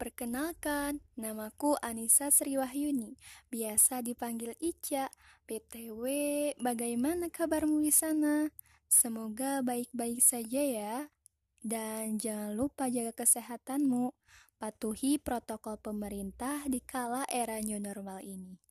[0.00, 3.20] perkenalkan, namaku Anissa Sriwahyuni,
[3.52, 5.12] biasa dipanggil Ica.
[5.44, 6.04] PTW,
[6.56, 8.48] bagaimana kabarmu di sana?
[8.88, 10.96] Semoga baik-baik saja ya.
[11.60, 14.16] Dan jangan lupa jaga kesehatanmu.
[14.56, 18.69] Patuhi protokol pemerintah di kala era new normal ini.